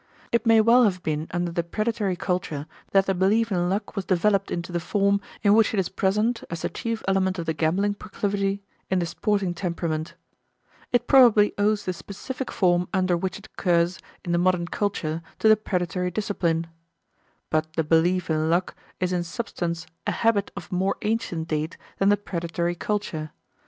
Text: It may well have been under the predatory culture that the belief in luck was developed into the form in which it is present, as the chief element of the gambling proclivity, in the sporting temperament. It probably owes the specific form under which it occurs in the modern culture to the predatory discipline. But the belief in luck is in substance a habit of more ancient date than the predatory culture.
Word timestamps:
It 0.31 0.47
may 0.47 0.61
well 0.61 0.83
have 0.85 1.03
been 1.03 1.27
under 1.29 1.51
the 1.51 1.63
predatory 1.63 2.15
culture 2.15 2.65
that 2.89 3.05
the 3.05 3.13
belief 3.13 3.51
in 3.51 3.69
luck 3.69 3.95
was 3.95 4.03
developed 4.03 4.49
into 4.49 4.71
the 4.71 4.79
form 4.79 5.21
in 5.43 5.53
which 5.53 5.75
it 5.75 5.79
is 5.79 5.89
present, 5.89 6.43
as 6.49 6.63
the 6.63 6.69
chief 6.69 7.03
element 7.07 7.37
of 7.37 7.45
the 7.45 7.53
gambling 7.53 7.93
proclivity, 7.93 8.63
in 8.89 8.97
the 8.97 9.05
sporting 9.05 9.53
temperament. 9.53 10.15
It 10.91 11.05
probably 11.07 11.53
owes 11.59 11.85
the 11.85 11.93
specific 11.93 12.49
form 12.51 12.89
under 12.91 13.15
which 13.15 13.37
it 13.37 13.45
occurs 13.45 13.99
in 14.25 14.31
the 14.31 14.39
modern 14.39 14.65
culture 14.69 15.21
to 15.37 15.47
the 15.47 15.55
predatory 15.55 16.09
discipline. 16.09 16.65
But 17.51 17.71
the 17.73 17.83
belief 17.83 18.27
in 18.27 18.49
luck 18.49 18.73
is 18.99 19.13
in 19.13 19.23
substance 19.23 19.85
a 20.07 20.11
habit 20.11 20.49
of 20.55 20.71
more 20.71 20.95
ancient 21.03 21.47
date 21.47 21.77
than 21.99 22.09
the 22.09 22.17
predatory 22.17 22.73
culture. 22.73 23.33